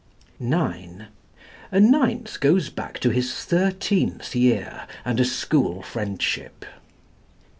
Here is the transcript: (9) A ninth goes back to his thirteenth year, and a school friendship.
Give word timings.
(9) 0.39 1.07
A 1.71 1.79
ninth 1.79 2.39
goes 2.39 2.71
back 2.71 2.97
to 2.97 3.11
his 3.11 3.43
thirteenth 3.45 4.33
year, 4.35 4.87
and 5.05 5.19
a 5.19 5.23
school 5.25 5.83
friendship. 5.83 6.65